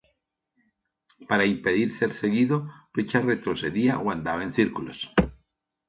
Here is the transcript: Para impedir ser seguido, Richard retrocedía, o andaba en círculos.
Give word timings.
Para 1.29 1.45
impedir 1.45 1.91
ser 1.97 2.11
seguido, 2.21 2.57
Richard 2.97 3.25
retrocedía, 3.33 3.99
o 3.99 4.07
andaba 4.15 4.43
en 4.43 4.51
círculos. 4.59 4.99